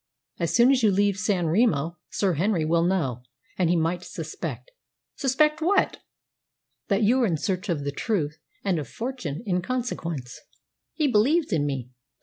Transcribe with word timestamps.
As 0.39 0.51
soon 0.55 0.71
as 0.71 0.81
you 0.81 0.89
leave 0.89 1.17
San 1.17 1.45
Remo 1.45 1.99
Sir 2.09 2.33
Henry 2.33 2.65
will 2.65 2.81
know, 2.83 3.21
and 3.55 3.69
he 3.69 3.75
might 3.75 4.01
suspect." 4.03 4.71
"Suspect 5.15 5.61
what?" 5.61 5.99
"That 6.87 7.03
you 7.03 7.21
are 7.21 7.27
in 7.27 7.37
search 7.37 7.69
of 7.69 7.83
the 7.83 7.91
truth, 7.91 8.39
and 8.63 8.79
of 8.79 8.87
fortune 8.89 9.43
in 9.45 9.61
consequence." 9.61 10.39
"He 10.95 11.05
believes 11.07 11.53
in 11.53 11.67
me. 11.67 11.91